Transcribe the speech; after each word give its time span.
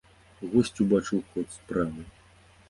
Госць 0.53 0.81
убачыў 0.85 1.19
ход 1.35 1.47
справы. 1.59 2.09